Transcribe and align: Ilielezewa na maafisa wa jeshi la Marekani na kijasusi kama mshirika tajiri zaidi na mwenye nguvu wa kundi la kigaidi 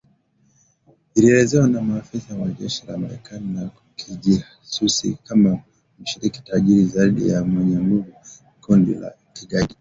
Ilielezewa 1.15 1.67
na 1.67 1.81
maafisa 1.81 2.35
wa 2.35 2.47
jeshi 2.47 2.85
la 2.87 2.97
Marekani 2.97 3.47
na 3.53 3.69
kijasusi 3.95 5.17
kama 5.23 5.59
mshirika 5.99 6.41
tajiri 6.41 6.85
zaidi 6.85 7.31
na 7.31 7.43
mwenye 7.43 7.79
nguvu 7.79 8.13
wa 8.13 8.21
kundi 8.61 8.93
la 8.93 9.13
kigaidi 9.33 9.75